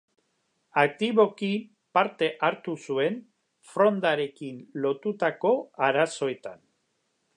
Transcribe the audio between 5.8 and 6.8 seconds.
arazoetan.